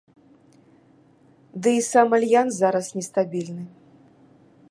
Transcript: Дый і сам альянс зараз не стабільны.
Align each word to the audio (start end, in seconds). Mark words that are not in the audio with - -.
Дый 1.67 1.75
і 1.81 1.85
сам 1.91 2.07
альянс 2.19 2.51
зараз 2.63 2.85
не 2.97 3.03
стабільны. 3.11 3.63